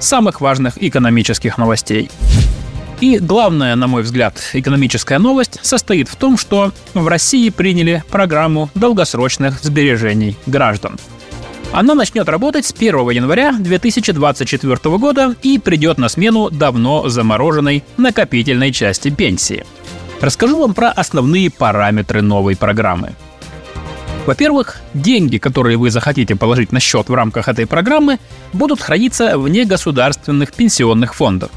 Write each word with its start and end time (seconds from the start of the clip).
самых 0.00 0.40
важных 0.40 0.82
экономических 0.82 1.58
новостей. 1.58 2.10
И 3.00 3.18
главная, 3.18 3.76
на 3.76 3.86
мой 3.86 4.02
взгляд, 4.02 4.38
экономическая 4.52 5.18
новость 5.18 5.58
состоит 5.62 6.08
в 6.08 6.16
том, 6.16 6.36
что 6.36 6.72
в 6.92 7.08
России 7.08 7.48
приняли 7.48 8.04
программу 8.10 8.68
долгосрочных 8.74 9.60
сбережений 9.62 10.36
граждан. 10.46 10.98
Она 11.72 11.94
начнет 11.94 12.28
работать 12.28 12.66
с 12.66 12.72
1 12.72 13.10
января 13.10 13.52
2024 13.52 14.98
года 14.98 15.34
и 15.42 15.58
придет 15.58 15.98
на 15.98 16.08
смену 16.08 16.50
давно 16.50 17.08
замороженной 17.08 17.84
накопительной 17.96 18.72
части 18.72 19.08
пенсии. 19.08 19.64
Расскажу 20.20 20.58
вам 20.58 20.74
про 20.74 20.90
основные 20.90 21.50
параметры 21.50 22.20
новой 22.20 22.56
программы– 22.56 23.14
во-первых, 24.26 24.76
деньги, 24.94 25.38
которые 25.38 25.76
вы 25.76 25.90
захотите 25.90 26.36
положить 26.36 26.72
на 26.72 26.80
счет 26.80 27.08
в 27.08 27.14
рамках 27.14 27.48
этой 27.48 27.66
программы, 27.66 28.18
будут 28.52 28.80
храниться 28.80 29.38
вне 29.38 29.64
государственных 29.64 30.52
пенсионных 30.52 31.14
фондов. 31.14 31.50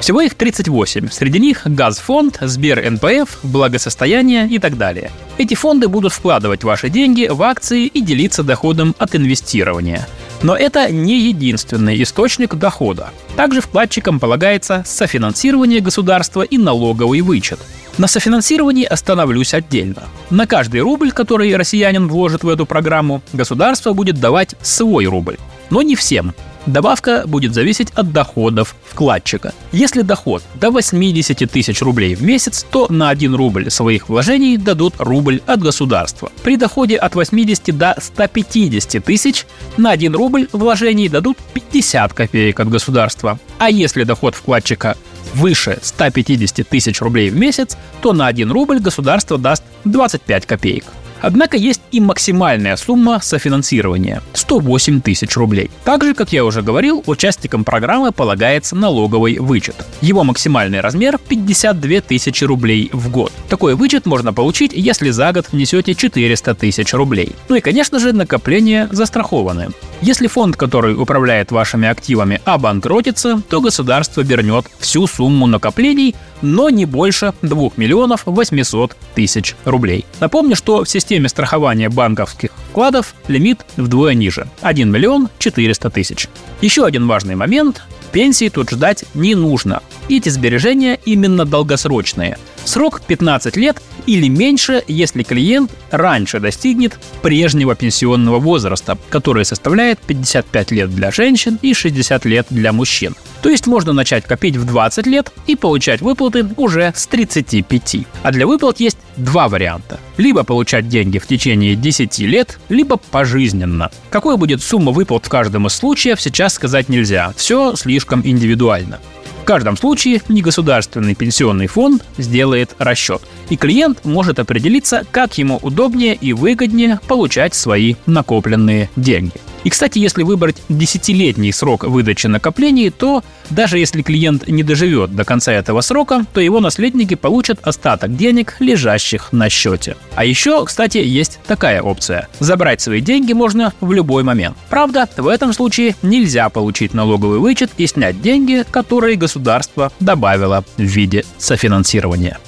Всего 0.00 0.20
их 0.20 0.34
38. 0.34 1.08
Среди 1.10 1.40
них 1.40 1.62
Газфонд, 1.64 2.38
Сбер 2.40 2.88
НПФ, 2.90 3.40
Благосостояние 3.42 4.48
и 4.48 4.58
так 4.58 4.78
далее. 4.78 5.10
Эти 5.38 5.54
фонды 5.54 5.88
будут 5.88 6.12
вкладывать 6.12 6.62
ваши 6.62 6.88
деньги 6.88 7.26
в 7.28 7.42
акции 7.42 7.86
и 7.86 8.00
делиться 8.00 8.44
доходом 8.44 8.94
от 8.98 9.16
инвестирования. 9.16 10.06
Но 10.42 10.56
это 10.56 10.90
не 10.90 11.20
единственный 11.28 12.00
источник 12.00 12.54
дохода. 12.54 13.10
Также 13.34 13.60
вкладчикам 13.60 14.20
полагается 14.20 14.84
софинансирование 14.86 15.80
государства 15.80 16.42
и 16.42 16.58
налоговый 16.58 17.20
вычет– 17.20 17.58
на 17.98 18.06
софинансировании 18.06 18.84
остановлюсь 18.84 19.54
отдельно. 19.54 20.04
На 20.30 20.46
каждый 20.46 20.80
рубль, 20.80 21.12
который 21.12 21.54
россиянин 21.56 22.08
вложит 22.08 22.44
в 22.44 22.48
эту 22.48 22.66
программу, 22.66 23.22
государство 23.32 23.92
будет 23.92 24.20
давать 24.20 24.54
свой 24.62 25.06
рубль. 25.06 25.36
Но 25.70 25.82
не 25.82 25.96
всем. 25.96 26.34
Добавка 26.66 27.22
будет 27.26 27.54
зависеть 27.54 27.90
от 27.94 28.12
доходов 28.12 28.76
вкладчика. 28.84 29.54
Если 29.72 30.02
доход 30.02 30.42
до 30.54 30.70
80 30.70 31.50
тысяч 31.50 31.80
рублей 31.80 32.14
в 32.14 32.22
месяц, 32.22 32.66
то 32.70 32.86
на 32.90 33.08
1 33.08 33.34
рубль 33.34 33.70
своих 33.70 34.10
вложений 34.10 34.58
дадут 34.58 34.94
рубль 34.98 35.40
от 35.46 35.60
государства. 35.60 36.30
При 36.42 36.56
доходе 36.56 36.96
от 36.96 37.14
80 37.14 37.76
до 37.76 37.96
150 37.98 39.02
тысяч 39.02 39.46
на 39.78 39.92
1 39.92 40.14
рубль 40.14 40.48
вложений 40.52 41.08
дадут 41.08 41.38
50 41.54 42.12
копеек 42.12 42.60
от 42.60 42.68
государства. 42.68 43.38
А 43.58 43.70
если 43.70 44.04
доход 44.04 44.34
вкладчика 44.34 44.96
выше 45.34 45.78
150 45.82 46.68
тысяч 46.68 47.00
рублей 47.00 47.30
в 47.30 47.36
месяц, 47.36 47.76
то 48.00 48.12
на 48.12 48.26
1 48.26 48.50
рубль 48.50 48.80
государство 48.80 49.38
даст 49.38 49.62
25 49.84 50.46
копеек. 50.46 50.84
Однако 51.20 51.56
есть 51.56 51.80
и 51.90 52.00
максимальная 52.00 52.76
сумма 52.76 53.20
софинансирования– 53.22 54.22
108 54.32 55.00
тысяч 55.00 55.36
рублей. 55.36 55.70
Также, 55.84 56.14
как 56.14 56.32
я 56.32 56.44
уже 56.44 56.62
говорил, 56.62 57.02
участникам 57.06 57.64
программы 57.64 58.12
полагается 58.12 58.76
налоговый 58.76 59.38
вычет. 59.38 59.74
Его 60.00 60.24
максимальный 60.24 60.80
размер– 60.80 61.18
52 61.28 62.00
тысячи 62.02 62.44
рублей 62.44 62.90
в 62.92 63.10
год. 63.10 63.32
Такой 63.48 63.74
вычет 63.74 64.06
можно 64.06 64.32
получить, 64.32 64.72
если 64.74 65.10
за 65.10 65.32
год 65.32 65.46
внесете 65.52 65.94
400 65.94 66.54
тысяч 66.54 66.92
рублей. 66.94 67.34
Ну 67.48 67.56
и, 67.56 67.60
конечно 67.60 67.98
же, 67.98 68.12
накопления 68.12 68.88
застрахованы. 68.92 69.68
Если 70.00 70.28
фонд, 70.28 70.56
который 70.56 70.94
управляет 70.94 71.50
вашими 71.50 71.88
активами, 71.88 72.40
обанкротится, 72.44 73.42
то 73.48 73.60
государство 73.60 74.20
вернет 74.20 74.66
всю 74.78 75.06
сумму 75.06 75.46
накоплений, 75.46 76.14
но 76.42 76.70
не 76.70 76.84
больше 76.86 77.32
2 77.42 77.70
миллионов 77.76 78.22
800 78.26 78.96
тысяч 79.14 79.54
рублей. 79.64 80.04
Напомню, 80.20 80.56
что 80.56 80.84
в 80.84 80.88
системе 80.88 81.28
страхования 81.28 81.88
банковских 81.88 82.50
вкладов 82.70 83.14
лимит 83.28 83.64
вдвое 83.76 84.14
ниже– 84.14 84.48
1 84.62 84.90
миллион 84.90 85.28
400 85.38 85.90
тысяч. 85.90 86.28
Еще 86.60 86.84
один 86.84 87.06
важный 87.06 87.34
момент– 87.34 87.82
Пенсии 88.12 88.48
тут 88.48 88.70
ждать 88.70 89.04
не 89.14 89.34
нужно. 89.34 89.82
Эти 90.08 90.28
сбережения 90.28 90.98
именно 91.04 91.44
долгосрочные. 91.44 92.38
Срок 92.64 93.02
15 93.02 93.56
лет 93.56 93.82
или 94.08 94.28
меньше, 94.28 94.82
если 94.88 95.22
клиент 95.22 95.70
раньше 95.90 96.40
достигнет 96.40 96.98
прежнего 97.20 97.74
пенсионного 97.74 98.38
возраста, 98.38 98.96
который 99.10 99.44
составляет 99.44 100.00
55 100.00 100.70
лет 100.70 100.94
для 100.94 101.10
женщин 101.10 101.58
и 101.60 101.74
60 101.74 102.24
лет 102.24 102.46
для 102.48 102.72
мужчин. 102.72 103.14
То 103.42 103.50
есть 103.50 103.66
можно 103.66 103.92
начать 103.92 104.24
копить 104.24 104.56
в 104.56 104.64
20 104.64 105.06
лет 105.06 105.30
и 105.46 105.56
получать 105.56 106.00
выплаты 106.00 106.46
уже 106.56 106.92
с 106.96 107.06
35. 107.06 108.06
А 108.22 108.32
для 108.32 108.46
выплат 108.46 108.80
есть 108.80 108.96
два 109.18 109.48
варианта. 109.48 110.00
Либо 110.16 110.42
получать 110.42 110.88
деньги 110.88 111.18
в 111.18 111.26
течение 111.26 111.76
10 111.76 112.18
лет, 112.20 112.58
либо 112.70 112.96
пожизненно. 112.96 113.90
Какой 114.08 114.38
будет 114.38 114.62
сумма 114.62 114.90
выплат 114.90 115.26
в 115.26 115.28
каждом 115.28 115.66
из 115.66 115.74
случаев, 115.74 116.18
сейчас 116.18 116.54
сказать 116.54 116.88
нельзя. 116.88 117.34
Все 117.36 117.76
слишком 117.76 118.22
индивидуально 118.24 119.00
каждом 119.48 119.78
случае 119.78 120.20
негосударственный 120.28 121.14
пенсионный 121.14 121.68
фонд 121.68 122.04
сделает 122.18 122.76
расчет, 122.76 123.22
и 123.48 123.56
клиент 123.56 124.04
может 124.04 124.38
определиться, 124.38 125.04
как 125.10 125.38
ему 125.38 125.58
удобнее 125.62 126.14
и 126.14 126.34
выгоднее 126.34 127.00
получать 127.08 127.54
свои 127.54 127.94
накопленные 128.04 128.90
деньги. 128.94 129.40
И, 129.64 129.70
кстати, 129.70 129.98
если 129.98 130.22
выбрать 130.22 130.62
десятилетний 130.68 131.52
срок 131.52 131.84
выдачи 131.84 132.26
накоплений, 132.26 132.90
то 132.90 133.22
даже 133.50 133.78
если 133.78 134.02
клиент 134.02 134.46
не 134.48 134.62
доживет 134.62 135.14
до 135.14 135.24
конца 135.24 135.52
этого 135.52 135.80
срока, 135.80 136.24
то 136.32 136.40
его 136.40 136.60
наследники 136.60 137.14
получат 137.14 137.58
остаток 137.62 138.16
денег, 138.16 138.56
лежащих 138.60 139.32
на 139.32 139.48
счете. 139.48 139.96
А 140.14 140.24
еще, 140.24 140.64
кстати, 140.64 140.98
есть 140.98 141.40
такая 141.46 141.82
опция. 141.82 142.28
Забрать 142.40 142.80
свои 142.80 143.00
деньги 143.00 143.32
можно 143.32 143.72
в 143.80 143.92
любой 143.92 144.22
момент. 144.22 144.56
Правда, 144.68 145.08
в 145.16 145.26
этом 145.26 145.52
случае 145.52 145.96
нельзя 146.02 146.48
получить 146.48 146.94
налоговый 146.94 147.38
вычет 147.38 147.70
и 147.78 147.86
снять 147.86 148.20
деньги, 148.20 148.64
которые 148.70 149.16
государство 149.16 149.92
добавило 150.00 150.64
в 150.76 150.82
виде 150.82 151.24
софинансирования. 151.38 152.38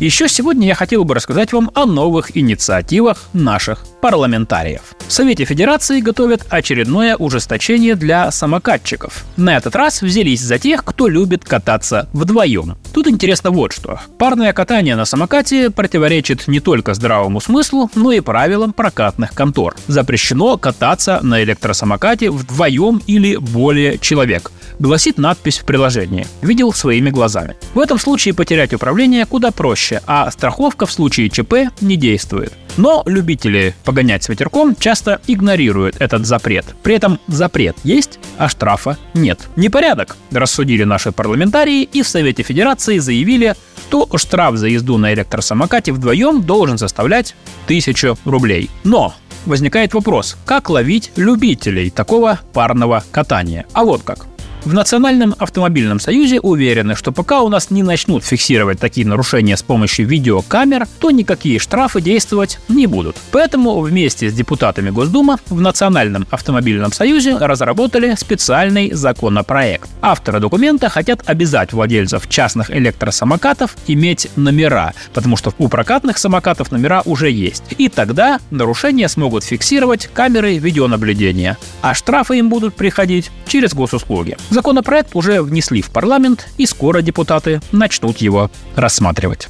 Еще 0.00 0.28
сегодня 0.28 0.66
я 0.66 0.74
хотел 0.74 1.04
бы 1.04 1.14
рассказать 1.14 1.52
вам 1.52 1.70
о 1.74 1.86
новых 1.86 2.36
инициативах 2.36 3.28
наших 3.32 3.84
парламентариев. 4.00 4.82
В 5.06 5.12
Совете 5.12 5.44
Федерации 5.44 6.00
готовят 6.00 6.44
очередное 6.48 7.14
ужесточение 7.16 7.94
для 7.94 8.30
самокатчиков. 8.32 9.24
На 9.36 9.56
этот 9.56 9.76
раз 9.76 10.02
взялись 10.02 10.40
за 10.40 10.58
тех, 10.58 10.84
кто 10.84 11.06
любит 11.06 11.44
кататься 11.44 12.08
вдвоем. 12.12 12.76
Тут 12.92 13.06
интересно 13.06 13.50
вот 13.50 13.72
что. 13.72 14.00
Парное 14.18 14.52
катание 14.52 14.96
на 14.96 15.04
самокате 15.04 15.70
противоречит 15.70 16.48
не 16.48 16.58
только 16.58 16.94
здравому 16.94 17.40
смыслу, 17.40 17.88
но 17.94 18.10
и 18.10 18.20
правилам 18.20 18.72
прокатных 18.72 19.34
контор. 19.34 19.76
Запрещено 19.86 20.56
кататься 20.56 21.20
на 21.22 21.42
электросамокате 21.44 22.30
вдвоем 22.30 23.00
или 23.06 23.36
более 23.36 23.98
человек 23.98 24.50
гласит 24.78 25.18
надпись 25.18 25.58
в 25.58 25.64
приложении. 25.64 26.26
Видел 26.40 26.72
своими 26.72 27.10
глазами. 27.10 27.56
В 27.74 27.80
этом 27.80 27.98
случае 27.98 28.34
потерять 28.34 28.74
управление 28.74 29.26
куда 29.26 29.50
проще, 29.50 30.00
а 30.06 30.30
страховка 30.30 30.86
в 30.86 30.92
случае 30.92 31.30
ЧП 31.30 31.54
не 31.80 31.96
действует. 31.96 32.52
Но 32.76 33.02
любители 33.06 33.74
погонять 33.84 34.24
с 34.24 34.28
ветерком 34.28 34.74
часто 34.74 35.20
игнорируют 35.26 35.96
этот 36.00 36.26
запрет. 36.26 36.64
При 36.82 36.94
этом 36.94 37.18
запрет 37.26 37.76
есть, 37.84 38.18
а 38.38 38.48
штрафа 38.48 38.96
нет. 39.14 39.40
Непорядок, 39.56 40.16
рассудили 40.30 40.84
наши 40.84 41.12
парламентарии 41.12 41.82
и 41.82 42.02
в 42.02 42.08
Совете 42.08 42.42
Федерации 42.42 42.98
заявили, 42.98 43.54
что 43.88 44.08
штраф 44.16 44.56
за 44.56 44.68
езду 44.68 44.96
на 44.96 45.12
электросамокате 45.12 45.92
вдвоем 45.92 46.42
должен 46.42 46.78
составлять 46.78 47.34
1000 47.66 48.16
рублей. 48.24 48.70
Но 48.84 49.14
возникает 49.44 49.92
вопрос, 49.92 50.38
как 50.46 50.70
ловить 50.70 51.12
любителей 51.16 51.90
такого 51.90 52.40
парного 52.54 53.04
катания? 53.10 53.66
А 53.74 53.84
вот 53.84 54.02
как. 54.02 54.31
В 54.64 54.74
Национальном 54.74 55.34
автомобильном 55.40 55.98
союзе 55.98 56.38
уверены, 56.38 56.94
что 56.94 57.10
пока 57.10 57.40
у 57.42 57.48
нас 57.48 57.70
не 57.70 57.82
начнут 57.82 58.24
фиксировать 58.24 58.78
такие 58.78 59.04
нарушения 59.04 59.56
с 59.56 59.62
помощью 59.62 60.06
видеокамер, 60.06 60.86
то 61.00 61.10
никакие 61.10 61.58
штрафы 61.58 62.00
действовать 62.00 62.60
не 62.68 62.86
будут. 62.86 63.16
Поэтому 63.32 63.80
вместе 63.80 64.30
с 64.30 64.32
депутатами 64.32 64.90
Госдумы 64.90 65.38
в 65.48 65.60
Национальном 65.60 66.28
автомобильном 66.30 66.92
союзе 66.92 67.36
разработали 67.38 68.14
специальный 68.14 68.92
законопроект. 68.92 69.90
Авторы 70.00 70.38
документа 70.38 70.88
хотят 70.88 71.22
обязать 71.26 71.72
владельцев 71.72 72.28
частных 72.28 72.70
электросамокатов 72.70 73.74
иметь 73.88 74.28
номера, 74.36 74.94
потому 75.12 75.36
что 75.36 75.52
у 75.58 75.66
прокатных 75.66 76.18
самокатов 76.18 76.70
номера 76.70 77.02
уже 77.04 77.32
есть. 77.32 77.64
И 77.78 77.88
тогда 77.88 78.38
нарушения 78.52 79.08
смогут 79.08 79.42
фиксировать 79.42 80.08
камеры 80.14 80.58
видеонаблюдения, 80.58 81.58
а 81.80 81.94
штрафы 81.94 82.38
им 82.38 82.48
будут 82.48 82.76
приходить 82.76 83.32
через 83.48 83.74
госуслуги. 83.74 84.36
Законопроект 84.52 85.16
уже 85.16 85.40
внесли 85.40 85.80
в 85.80 85.88
парламент, 85.88 86.46
и 86.58 86.66
скоро 86.66 87.00
депутаты 87.00 87.62
начнут 87.72 88.18
его 88.18 88.50
рассматривать. 88.76 89.48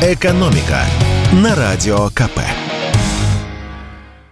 «Экономика» 0.00 0.84
на 1.32 1.56
Радио 1.56 2.10
КП. 2.10 2.38